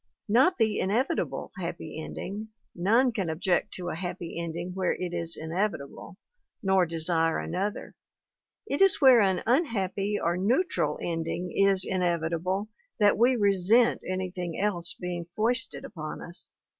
Not 0.27 0.57
the 0.57 0.79
in 0.79 0.89
evitable 0.89 1.51
happy 1.57 2.01
ending 2.03 2.47
none 2.73 3.11
can 3.11 3.29
object 3.29 3.71
to 3.75 3.89
a 3.89 3.95
happy 3.95 4.35
ending 4.41 4.73
where 4.73 4.95
it 4.95 5.13
is 5.13 5.37
inevitable, 5.37 6.17
nor 6.63 6.87
desire 6.87 7.37
another; 7.37 7.93
it 8.65 8.81
is 8.81 8.99
where 8.99 9.21
an 9.21 9.43
unhappy 9.45 10.17
or 10.19 10.37
neutral 10.37 10.97
ending 11.03 11.51
is 11.55 11.85
inevitable 11.85 12.67
that 12.97 13.15
we 13.15 13.35
resent 13.35 14.01
anything 14.03 14.59
else 14.59 14.95
being 14.99 15.27
foisted 15.35 15.85
upon 15.85 16.23
us. 16.23 16.49